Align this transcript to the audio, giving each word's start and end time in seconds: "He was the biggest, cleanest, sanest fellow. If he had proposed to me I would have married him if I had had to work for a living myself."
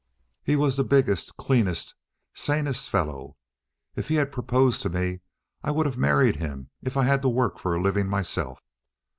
"He 0.41 0.55
was 0.55 0.77
the 0.77 0.83
biggest, 0.83 1.37
cleanest, 1.37 1.93
sanest 2.33 2.89
fellow. 2.89 3.37
If 3.95 4.07
he 4.07 4.15
had 4.15 4.31
proposed 4.31 4.81
to 4.81 4.89
me 4.89 5.19
I 5.61 5.69
would 5.69 5.85
have 5.85 5.95
married 5.99 6.37
him 6.37 6.71
if 6.81 6.97
I 6.97 7.03
had 7.03 7.11
had 7.11 7.21
to 7.21 7.29
work 7.29 7.59
for 7.59 7.75
a 7.75 7.79
living 7.83 8.07
myself." 8.09 8.59